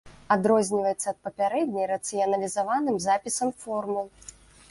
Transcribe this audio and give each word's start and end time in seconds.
Адрозніваецца 0.35 1.07
ад 1.11 1.17
папярэдняй 1.25 1.85
рацыяналізаваным 1.93 2.95
запісам 3.07 3.49
формул. 3.65 4.05